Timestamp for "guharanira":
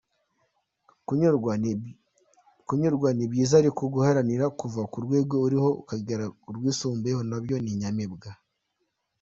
3.93-4.45